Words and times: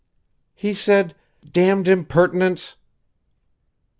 "He 0.55 0.73
said, 0.73 1.13
'Damned 1.47 1.87
impertinence!'" 1.87 2.75